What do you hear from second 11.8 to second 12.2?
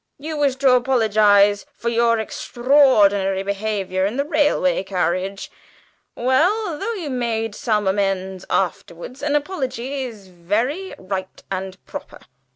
proper.